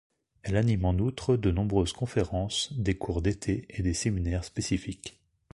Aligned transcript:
Elle 0.41 0.57
anime 0.57 0.85
en 0.85 0.93
outre 0.97 1.37
de 1.37 1.51
nombreuses 1.51 1.93
conférences, 1.93 2.73
des 2.73 2.97
cours 2.97 3.21
d'été 3.21 3.67
et 3.69 3.83
des 3.83 3.93
séminaires 3.93 4.43
spécifiques. 4.45 5.19